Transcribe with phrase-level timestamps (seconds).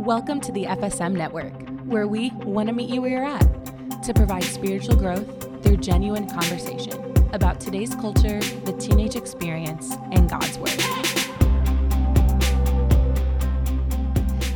[0.00, 1.52] Welcome to the FSM Network,
[1.84, 6.26] where we want to meet you where you're at to provide spiritual growth through genuine
[6.26, 10.70] conversation about today's culture, the teenage experience, and God's Word.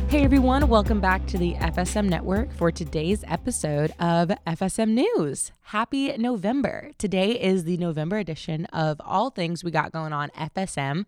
[0.09, 5.51] Hey everyone, welcome back to the FSM Network for today's episode of FSM News.
[5.61, 6.89] Happy November.
[6.97, 11.05] Today is the November edition of all things we got going on FSM.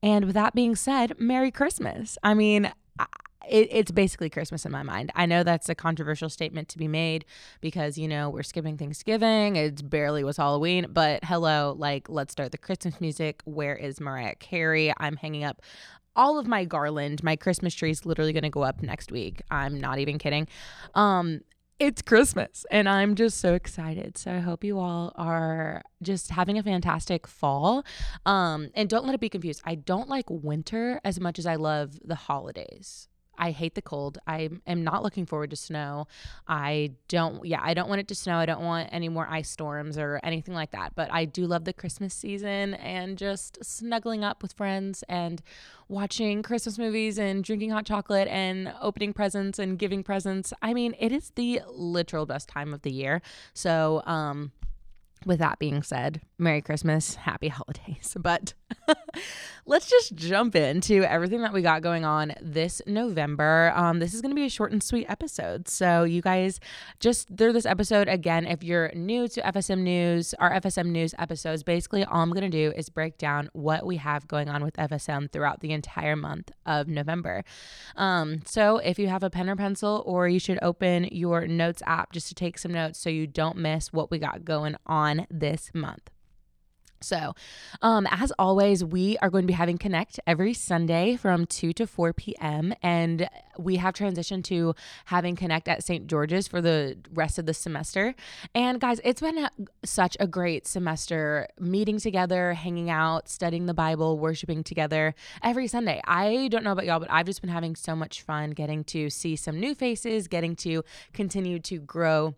[0.00, 2.18] And with that being said, Merry Christmas.
[2.22, 2.70] I mean,
[3.50, 5.10] it, it's basically Christmas in my mind.
[5.14, 7.24] I know that's a controversial statement to be made
[7.60, 9.56] because, you know, we're skipping Thanksgiving.
[9.56, 13.42] It barely was Halloween, but hello, like, let's start the Christmas music.
[13.44, 14.94] Where is Mariah Carey?
[14.98, 15.62] I'm hanging up
[16.14, 17.22] all of my garland.
[17.24, 19.42] My Christmas tree is literally going to go up next week.
[19.50, 20.46] I'm not even kidding.
[20.94, 21.40] Um,
[21.80, 24.18] it's Christmas and I'm just so excited.
[24.18, 27.84] So I hope you all are just having a fantastic fall.
[28.26, 29.62] Um, and don't let it be confused.
[29.64, 33.08] I don't like winter as much as I love the holidays.
[33.40, 34.18] I hate the cold.
[34.26, 36.06] I am not looking forward to snow.
[36.46, 38.36] I don't, yeah, I don't want it to snow.
[38.36, 40.94] I don't want any more ice storms or anything like that.
[40.94, 45.42] But I do love the Christmas season and just snuggling up with friends and
[45.88, 50.52] watching Christmas movies and drinking hot chocolate and opening presents and giving presents.
[50.60, 53.22] I mean, it is the literal best time of the year.
[53.54, 54.52] So, um,
[55.26, 58.16] with that being said, Merry Christmas, Happy Holidays.
[58.30, 58.54] But
[59.66, 63.72] let's just jump into everything that we got going on this November.
[63.74, 65.68] Um, this is going to be a short and sweet episode.
[65.68, 66.60] So, you guys,
[67.00, 71.62] just through this episode, again, if you're new to FSM News, our FSM News episodes,
[71.62, 74.76] basically all I'm going to do is break down what we have going on with
[74.76, 77.42] FSM throughout the entire month of November.
[77.96, 81.82] Um, so, if you have a pen or pencil, or you should open your notes
[81.86, 85.09] app just to take some notes so you don't miss what we got going on
[85.30, 86.10] this month.
[87.02, 87.34] So,
[87.80, 91.86] um, as always, we are going to be having Connect every Sunday from 2 to
[91.86, 92.74] 4 p.m.
[92.82, 94.74] And we have transitioned to
[95.06, 96.06] having Connect at St.
[96.06, 98.14] George's for the rest of the semester.
[98.54, 99.50] And guys, it's been a,
[99.82, 106.02] such a great semester meeting together, hanging out, studying the Bible, worshiping together every Sunday.
[106.06, 109.08] I don't know about y'all, but I've just been having so much fun getting to
[109.08, 110.84] see some new faces, getting to
[111.14, 112.34] continue to grow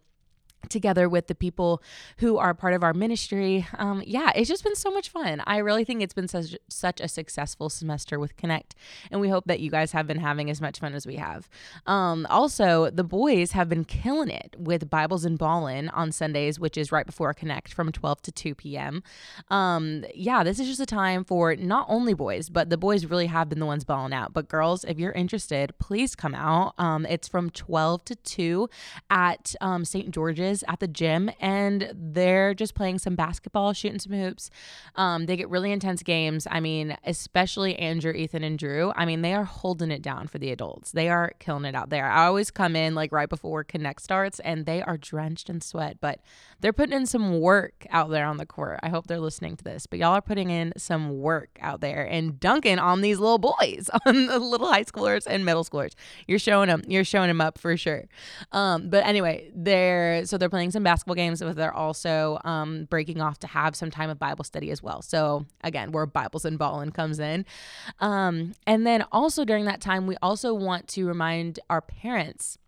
[0.68, 1.82] together with the people
[2.18, 3.66] who are part of our ministry.
[3.78, 5.42] Um, yeah, it's just been so much fun.
[5.46, 8.74] I really think it's been such such a successful semester with Connect,
[9.10, 11.48] and we hope that you guys have been having as much fun as we have.
[11.86, 16.76] Um, also, the boys have been killing it with Bibles and Ballin on Sundays, which
[16.76, 19.02] is right before Connect from 12 to 2 p.m.
[19.48, 23.26] Um, yeah, this is just a time for not only boys, but the boys really
[23.26, 24.32] have been the ones balling out.
[24.32, 26.74] But girls, if you're interested, please come out.
[26.78, 28.68] Um, it's from 12 to 2
[29.10, 30.10] at um, St.
[30.10, 34.50] George's at the gym and they're just playing some basketball, shooting some hoops.
[34.96, 36.46] Um, they get really intense games.
[36.50, 38.92] I mean, especially Andrew, Ethan, and Drew.
[38.96, 40.92] I mean, they are holding it down for the adults.
[40.92, 42.10] They are killing it out there.
[42.10, 45.98] I always come in like right before Connect starts and they are drenched in sweat,
[46.00, 46.20] but
[46.60, 48.80] they're putting in some work out there on the court.
[48.82, 52.04] I hope they're listening to this, but y'all are putting in some work out there
[52.04, 55.94] and dunking on these little boys, on the little high schoolers and middle schoolers.
[56.26, 58.04] You're showing them, you're showing them up for sure.
[58.52, 63.20] Um, but anyway, they're so they're playing some basketball games, but they're also um, breaking
[63.20, 65.00] off to have some time of Bible study as well.
[65.00, 67.46] So again, where Bibles and Ballin comes in.
[68.00, 72.58] Um, and then also during that time, we also want to remind our parents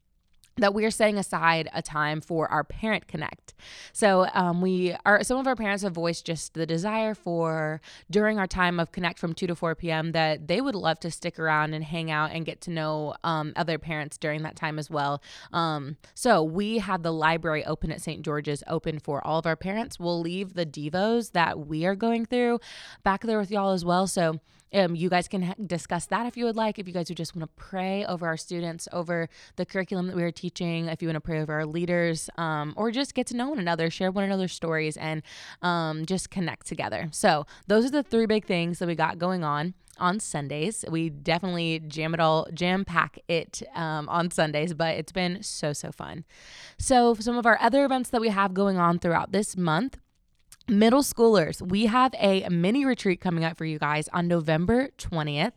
[0.57, 3.55] that we are setting aside a time for our parent connect.
[3.93, 8.39] So um, we are some of our parents have voiced just the desire for during
[8.39, 10.13] our time of connect from 2 to 4 p.m.
[10.13, 13.53] that they would love to stick around and hang out and get to know um,
[13.57, 15.23] other parents during that time as well.
[15.53, 18.23] Um, so we have the library open at St.
[18.23, 19.99] George's open for all of our parents.
[19.99, 22.61] We'll leave the devos that we are going through
[23.03, 24.07] back there with y'all as well.
[24.07, 24.41] So
[24.75, 26.79] um, you guys can discuss that if you would like.
[26.79, 30.17] If you guys would just want to pray over our students, over the curriculum that
[30.17, 33.27] we are teaching, if you want to pray over our leaders, um, or just get
[33.29, 35.23] to know one another, share one another's stories, and
[35.63, 37.09] um, just connect together.
[37.13, 40.85] So, those are the three big things that we got going on on Sundays.
[40.89, 45.73] We definitely jam it all, jam pack it um, on Sundays, but it's been so,
[45.73, 46.25] so fun.
[46.79, 49.99] So, some of our other events that we have going on throughout this month
[50.67, 55.53] Middle schoolers, we have a mini retreat coming up for you guys on November 20th.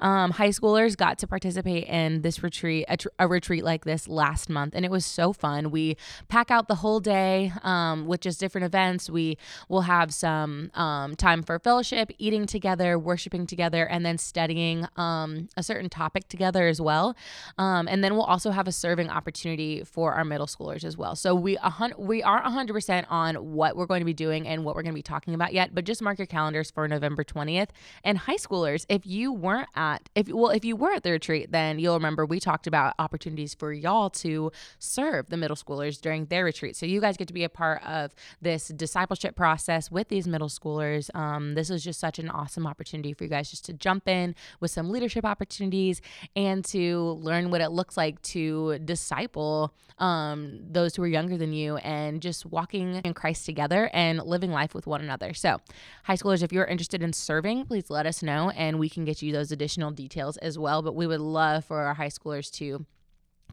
[0.00, 4.06] Um, high schoolers got to participate in this retreat, a, tr- a, retreat like this
[4.06, 5.72] last month, and it was so fun.
[5.72, 5.96] We
[6.28, 9.10] pack out the whole day um, with just different events.
[9.10, 9.36] We
[9.68, 15.48] will have some um, time for fellowship, eating together, worshiping together, and then studying um,
[15.56, 17.16] a certain topic together as well.
[17.58, 21.16] Um, and then we'll also have a serving opportunity for our middle schoolers as well.
[21.16, 24.64] So we, a hun- we are 100% on what we're going to be doing and
[24.64, 27.24] what we're going to be talking about yet, but just mark your calendars for November
[27.24, 27.68] 20th.
[28.04, 31.50] And high schoolers, if you weren't at, if well, if you were at the retreat,
[31.50, 36.26] then you'll remember we talked about opportunities for y'all to serve the middle schoolers during
[36.26, 36.76] their retreat.
[36.76, 40.48] So you guys get to be a part of this discipleship process with these middle
[40.48, 41.14] schoolers.
[41.14, 44.34] Um, this is just such an awesome opportunity for you guys just to jump in
[44.60, 46.00] with some leadership opportunities
[46.36, 51.52] and to learn what it looks like to disciple um, those who are younger than
[51.52, 55.34] you and just walking in Christ together and living life with one another.
[55.34, 55.58] So,
[56.04, 59.22] high schoolers, if you're interested in serving, please let us know and we can get
[59.22, 60.82] you those additional details as well.
[60.82, 62.86] But we would love for our high schoolers to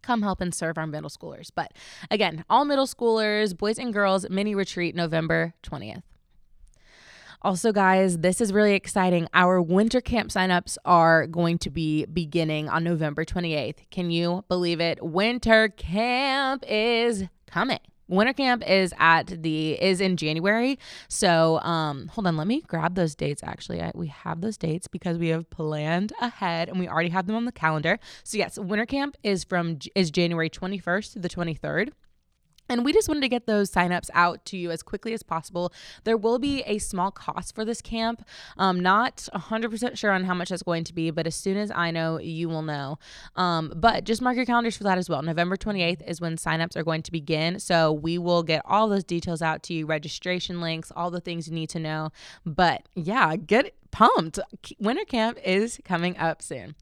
[0.02, 1.50] come help and serve our middle schoolers.
[1.54, 1.74] But
[2.10, 6.04] again, all middle schoolers, boys and girls, mini retreat November 20th.
[7.42, 9.28] Also, guys, this is really exciting.
[9.34, 13.78] Our winter camp signups are going to be beginning on November 28th.
[13.92, 15.02] Can you believe it?
[15.02, 17.80] Winter camp is coming.
[18.10, 20.80] Winter camp is at the is in January.
[21.08, 23.82] So, um hold on, let me grab those dates actually.
[23.82, 27.36] I, we have those dates because we have planned ahead and we already have them
[27.36, 28.00] on the calendar.
[28.24, 31.92] So, yes, winter camp is from is January 21st to the 23rd.
[32.70, 35.74] And we just wanted to get those signups out to you as quickly as possible.
[36.04, 38.26] There will be a small cost for this camp.
[38.58, 41.72] Um, not 100% sure on how much that's going to be, but as soon as
[41.72, 43.00] I know, you will know.
[43.36, 45.22] Um, but just mark your calendars for that as well.
[45.22, 47.60] November 28th is when signups are going to begin.
[47.60, 51.48] So we will get all those details out to you registration links, all the things
[51.48, 52.12] you need to know.
[52.46, 54.40] But yeah, get pumped.
[54.80, 56.76] Winter camp is coming up soon.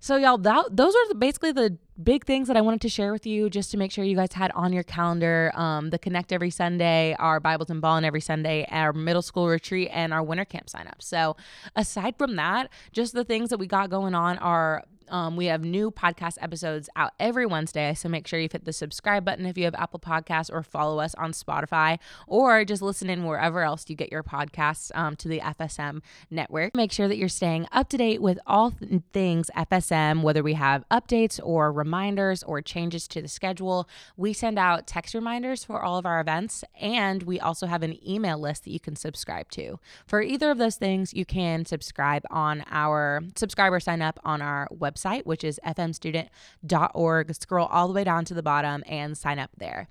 [0.00, 3.26] So, y'all, that, those are basically the big things that I wanted to share with
[3.26, 6.50] you just to make sure you guys had on your calendar um, the Connect every
[6.50, 10.70] Sunday, our Bibles and Ballin every Sunday, our middle school retreat, and our winter camp
[10.70, 11.02] sign up.
[11.02, 11.36] So,
[11.74, 15.64] aside from that, just the things that we got going on are um, we have
[15.64, 17.94] new podcast episodes out every Wednesday.
[17.94, 21.00] So make sure you hit the subscribe button if you have Apple Podcasts or follow
[21.00, 25.28] us on Spotify or just listen in wherever else you get your podcasts um, to
[25.28, 26.76] the FSM network.
[26.76, 30.54] Make sure that you're staying up to date with all th- things FSM, whether we
[30.54, 33.88] have updates or reminders or changes to the schedule.
[34.16, 37.98] We send out text reminders for all of our events, and we also have an
[38.06, 39.78] email list that you can subscribe to.
[40.06, 44.68] For either of those things, you can subscribe on our subscriber sign up on our
[44.68, 47.34] website website, which is fmstudent.org.
[47.34, 49.88] Scroll all the way down to the bottom and sign up there.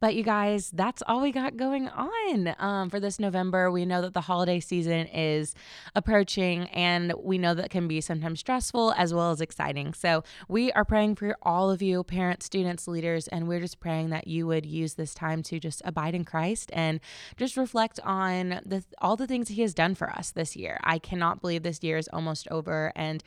[0.00, 3.70] But you guys, that's all we got going on um, for this November.
[3.70, 5.54] We know that the holiday season is
[5.94, 9.94] approaching, and we know that can be sometimes stressful as well as exciting.
[9.94, 14.10] So we are praying for all of you, parents, students, leaders, and we're just praying
[14.10, 17.00] that you would use this time to just abide in Christ and
[17.36, 20.78] just reflect on the, all the things He has done for us this year.
[20.84, 23.22] I cannot believe this year is almost over, and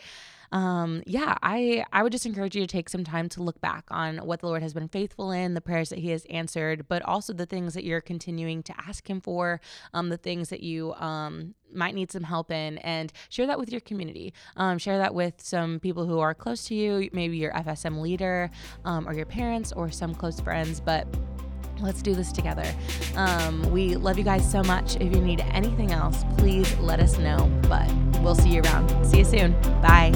[0.51, 3.85] um, yeah, I I would just encourage you to take some time to look back
[3.89, 7.01] on what the Lord has been faithful in, the prayers that He has answered, but
[7.03, 9.61] also the things that you're continuing to ask Him for,
[9.93, 13.71] um, the things that you um might need some help in, and share that with
[13.71, 14.33] your community.
[14.57, 18.51] Um, share that with some people who are close to you, maybe your FSM leader,
[18.83, 21.07] um, or your parents, or some close friends, but.
[21.81, 22.65] Let's do this together.
[23.15, 24.95] Um, we love you guys so much.
[24.97, 27.49] If you need anything else, please let us know.
[27.67, 27.91] But
[28.21, 29.05] we'll see you around.
[29.05, 29.53] See you soon.
[29.81, 30.11] Bye.